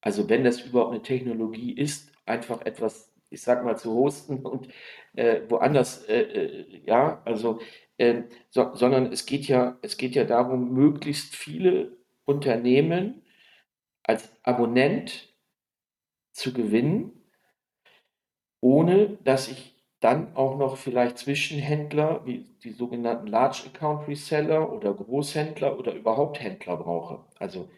[0.00, 4.68] Also wenn das überhaupt eine Technologie ist, einfach etwas, ich sag mal, zu hosten und
[5.14, 7.60] äh, woanders, äh, äh ja, also,
[7.98, 13.22] ähm, so, sondern es geht ja, es geht ja darum, möglichst viele Unternehmen
[14.02, 15.34] als Abonnent
[16.32, 17.12] zu gewinnen,
[18.60, 24.92] ohne dass ich dann auch noch vielleicht Zwischenhändler wie die sogenannten Large Account Reseller oder
[24.92, 27.24] Großhändler oder überhaupt Händler brauche.
[27.38, 27.70] Also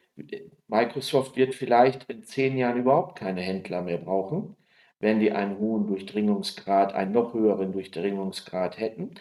[0.66, 4.56] Microsoft wird vielleicht in zehn Jahren überhaupt keine Händler mehr brauchen,
[4.98, 9.14] wenn die einen hohen Durchdringungsgrad, einen noch höheren Durchdringungsgrad hätten.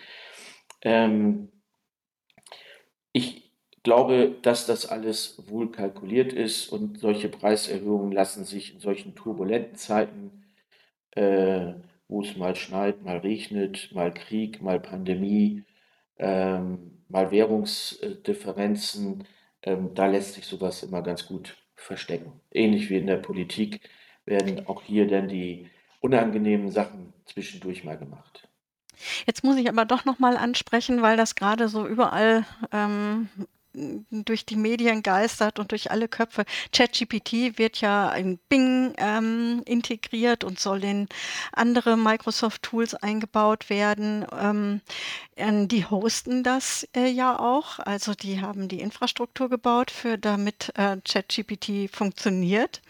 [0.86, 1.50] Ähm,
[3.12, 3.52] ich
[3.84, 9.76] glaube, dass das alles wohl kalkuliert ist und solche Preiserhöhungen lassen sich in solchen turbulenten
[9.76, 10.46] Zeiten,
[11.12, 11.74] äh,
[12.08, 15.64] wo es mal schneit, mal regnet, mal Krieg, mal Pandemie,
[16.18, 19.26] ähm, mal Währungsdifferenzen,
[19.64, 22.42] ähm, da lässt sich sowas immer ganz gut verstecken.
[22.52, 23.82] Ähnlich wie in der Politik
[24.26, 25.70] werden auch hier dann die
[26.00, 28.45] unangenehmen Sachen zwischendurch mal gemacht.
[29.26, 33.30] Jetzt muss ich aber doch noch mal ansprechen, weil das gerade so überall ähm,
[34.12, 36.46] durch die Medien geistert und durch alle Köpfe.
[36.72, 41.08] ChatGPT wird ja in Bing ähm, integriert und soll in
[41.52, 44.26] andere Microsoft-Tools eingebaut werden.
[44.40, 44.82] Ähm,
[45.38, 50.98] die hosten das äh, ja auch, also die haben die Infrastruktur gebaut, für damit äh,
[51.04, 52.82] ChatGPT funktioniert.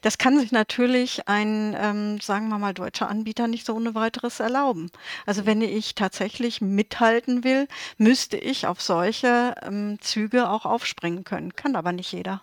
[0.00, 4.40] Das kann sich natürlich ein, ähm, sagen wir mal, deutscher Anbieter nicht so ohne weiteres
[4.40, 4.90] erlauben.
[5.26, 7.68] Also wenn ich tatsächlich mithalten will,
[7.98, 11.54] müsste ich auf solche ähm, Züge auch aufspringen können.
[11.54, 12.42] Kann aber nicht jeder.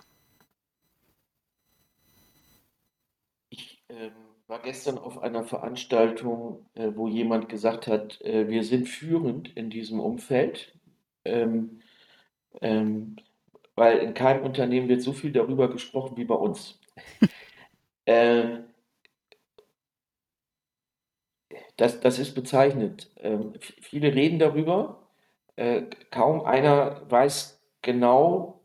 [3.49, 4.11] Ich ähm,
[4.47, 9.69] war gestern auf einer Veranstaltung, äh, wo jemand gesagt hat, äh, wir sind führend in
[9.69, 10.73] diesem Umfeld,
[11.23, 11.81] ähm,
[12.61, 13.17] ähm,
[13.75, 16.79] weil in keinem Unternehmen wird so viel darüber gesprochen wie bei uns.
[18.05, 18.59] äh,
[21.77, 23.09] das, das ist bezeichnend.
[23.17, 25.07] Ähm, viele reden darüber,
[25.55, 28.61] äh, kaum einer weiß genau,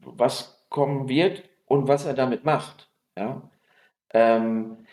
[0.00, 2.88] was kommen wird und was er damit macht.
[3.16, 3.50] Ja?
[4.10, 4.86] Ähm,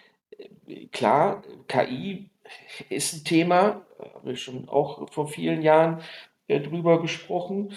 [0.91, 2.29] klar, KI
[2.89, 6.01] ist ein Thema, habe ich schon auch vor vielen Jahren
[6.47, 7.73] äh, drüber gesprochen.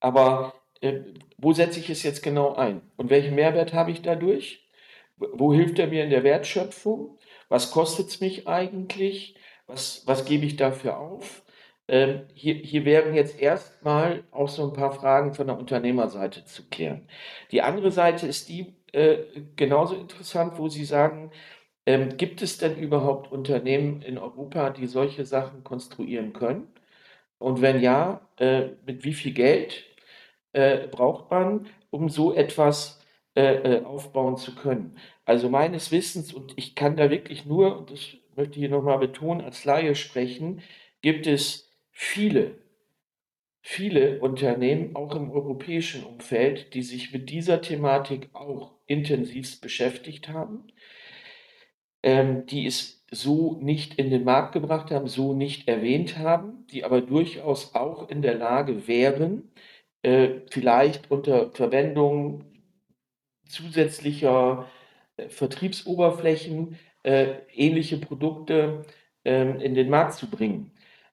[0.00, 1.00] Aber äh,
[1.38, 2.82] wo setze ich es jetzt genau ein?
[2.96, 4.68] Und welchen Mehrwert habe ich dadurch?
[5.16, 7.18] Wo hilft er mir in der Wertschöpfung?
[7.48, 9.36] Was kostet es mich eigentlich?
[9.66, 11.42] Was, was gebe ich dafür auf?
[11.88, 16.68] Ähm, hier, hier wären jetzt erstmal auch so ein paar Fragen von der Unternehmerseite zu
[16.68, 17.08] klären.
[17.50, 19.18] Die andere Seite ist die äh,
[19.56, 21.32] genauso interessant, wo Sie sagen,
[21.86, 26.68] ähm, gibt es denn überhaupt Unternehmen in Europa, die solche Sachen konstruieren können?
[27.38, 29.84] Und wenn ja, äh, mit wie viel Geld
[30.52, 33.00] äh, braucht man, um so etwas
[33.34, 34.98] äh, äh, aufbauen zu können?
[35.24, 38.98] Also meines Wissens, und ich kann da wirklich nur, und das möchte ich hier nochmal
[38.98, 40.62] betonen, als Laie sprechen,
[41.02, 41.71] gibt es
[42.02, 42.58] viele,
[43.60, 50.64] viele Unternehmen, auch im europäischen Umfeld, die sich mit dieser Thematik auch intensiv beschäftigt haben
[52.02, 56.84] ähm, die es so nicht in den Markt gebracht haben, so nicht erwähnt haben, die
[56.84, 59.50] aber durchaus auch in der Lage wären,
[60.02, 62.44] äh, vielleicht unter Verwendung
[63.46, 64.66] zusätzlicher
[65.16, 68.84] äh, Vertriebsoberflächen äh, ähnliche Produkte
[69.24, 70.72] ähm, in den Markt zu bringen.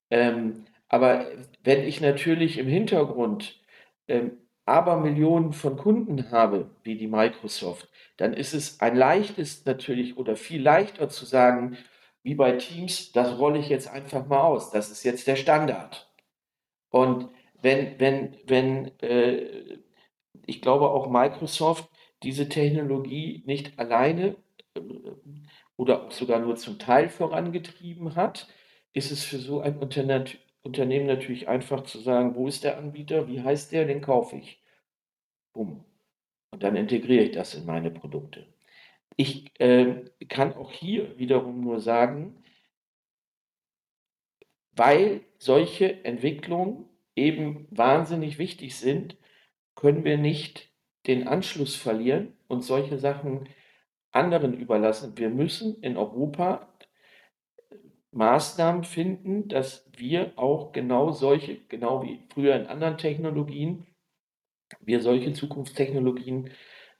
[0.09, 1.27] Ähm, aber
[1.63, 3.61] wenn ich natürlich im Hintergrund
[4.07, 10.17] ähm, aber Millionen von Kunden habe, wie die Microsoft, dann ist es ein leichtes natürlich
[10.17, 11.77] oder viel leichter zu sagen,
[12.23, 14.71] wie bei Teams, das rolle ich jetzt einfach mal aus.
[14.71, 16.11] Das ist jetzt der Standard.
[16.89, 17.29] Und
[17.61, 19.79] wenn, wenn, wenn, äh,
[20.45, 21.89] ich glaube auch Microsoft
[22.23, 24.35] diese Technologie nicht alleine
[24.75, 24.81] äh,
[25.77, 28.47] oder sogar nur zum Teil vorangetrieben hat,
[28.93, 30.25] ist es für so ein Unterne
[30.63, 34.61] Unternehmen natürlich einfach zu sagen, wo ist der Anbieter, wie heißt der, den kaufe ich.
[35.53, 35.85] Bumm.
[36.51, 38.47] Und dann integriere ich das in meine Produkte.
[39.17, 42.41] ich äh, kann auch hier wiederum nur sagen,
[44.71, 46.85] weil solche Entwicklungen
[47.17, 49.17] eben wahnsinnig wichtig sind,
[49.75, 50.69] können wir nicht
[51.05, 53.49] den Anschluss verlieren und solche Sachen
[54.11, 55.17] anderen überlassen.
[55.17, 56.68] Wir müssen in Europa
[58.11, 63.85] Maßnahmen finden, dass wir auch genau solche, genau wie früher in anderen Technologien,
[64.81, 66.51] wir solche Zukunftstechnologien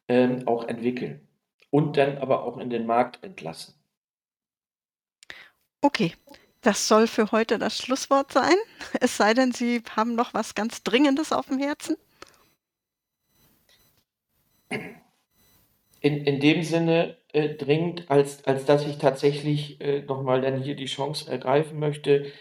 [0.08, 1.28] ähm, auch entwickeln
[1.72, 3.76] und dann aber auch in den Markt entlassen.
[5.82, 6.14] Okay,
[6.62, 8.56] das soll für heute das Schlusswort sein.
[9.00, 11.96] Es sei denn, Sie haben noch was ganz Dringendes auf dem Herzen.
[16.02, 20.76] In, in dem Sinne äh, dringend, als, als dass ich tatsächlich äh, nochmal dann hier
[20.76, 22.32] die Chance ergreifen möchte,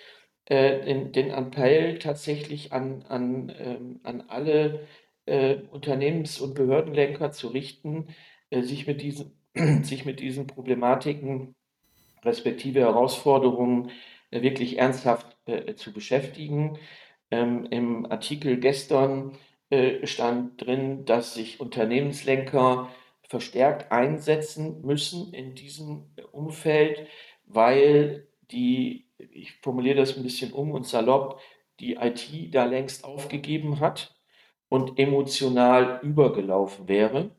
[0.46, 4.86] äh, den, den Appell tatsächlich an, an, ähm, an alle
[5.26, 8.08] äh, Unternehmens- und Behördenlenker zu richten,
[8.50, 9.32] äh, sich, mit diesen,
[9.82, 11.54] sich mit diesen Problematiken
[12.24, 13.90] respektive Herausforderungen
[14.30, 16.78] äh, wirklich ernsthaft äh, zu beschäftigen.
[17.30, 19.36] Ähm, Im Artikel gestern
[19.70, 22.88] äh, stand drin, dass sich Unternehmenslenker
[23.28, 27.06] verstärkt einsetzen müssen in diesem Umfeld,
[27.46, 31.40] weil die, ich formuliere das ein bisschen um und salopp,
[31.78, 34.16] die IT da längst aufgegeben hat
[34.68, 37.30] und emotional übergelaufen wäre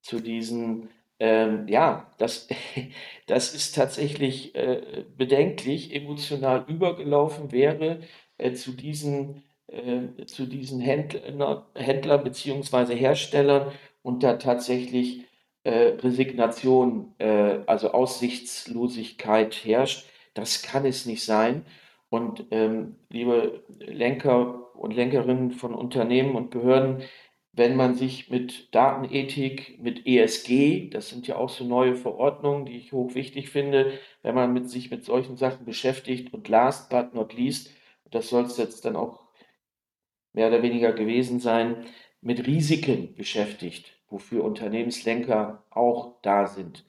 [0.00, 0.88] zu diesen,
[1.18, 2.48] ähm, ja, das,
[3.26, 8.00] das ist tatsächlich äh, bedenklich, emotional übergelaufen wäre
[8.38, 12.96] äh, zu diesen, äh, zu diesen Händler, Händler bzw.
[12.96, 13.72] Herstellern
[14.02, 15.24] und da tatsächlich
[15.64, 20.06] äh, Resignation, äh, also Aussichtslosigkeit herrscht.
[20.34, 21.66] Das kann es nicht sein.
[22.08, 27.02] Und ähm, liebe Lenker und Lenkerinnen von Unternehmen und Behörden,
[27.52, 32.76] wenn man sich mit Datenethik, mit ESG, das sind ja auch so neue Verordnungen, die
[32.76, 37.32] ich hochwichtig finde, wenn man mit sich mit solchen Sachen beschäftigt und last but not
[37.32, 37.70] least,
[38.10, 39.24] das soll es jetzt dann auch
[40.32, 41.86] mehr oder weniger gewesen sein,
[42.20, 46.86] mit Risiken beschäftigt, wofür Unternehmenslenker auch da sind,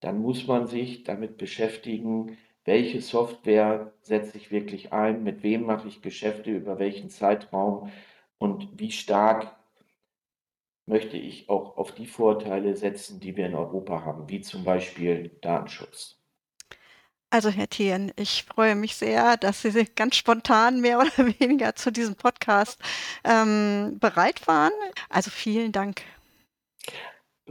[0.00, 5.86] dann muss man sich damit beschäftigen, welche Software setze ich wirklich ein, mit wem mache
[5.86, 7.90] ich Geschäfte, über welchen Zeitraum
[8.38, 9.56] und wie stark
[10.86, 15.30] möchte ich auch auf die Vorteile setzen, die wir in Europa haben, wie zum Beispiel
[15.40, 16.16] Datenschutz.
[17.30, 21.74] Also, Herr Thien, ich freue mich sehr, dass Sie sich ganz spontan mehr oder weniger
[21.76, 22.80] zu diesem Podcast
[23.24, 24.72] ähm, bereit waren.
[25.08, 26.02] Also vielen Dank.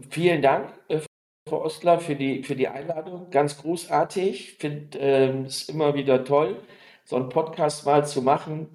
[0.10, 1.00] Vielen Dank, äh,
[1.48, 3.30] Frau Ostler, für die, für die Einladung.
[3.30, 4.30] Ganz großartig.
[4.30, 5.00] Ich finde
[5.46, 6.62] es ähm, immer wieder toll,
[7.06, 8.70] so einen Podcast mal zu machen.